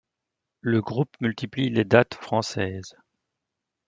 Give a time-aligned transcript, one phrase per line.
[0.61, 2.95] Le groupe multiplie les dates françaises.